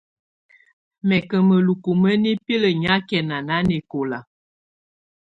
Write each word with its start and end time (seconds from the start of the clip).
Mɛ̀ 1.07 1.21
kà 1.29 1.37
mǝluku 1.47 1.91
ma 2.01 2.11
nipilǝ 2.21 2.69
nyàkɛna 2.81 3.37
nanɛkɔlà. 3.47 4.19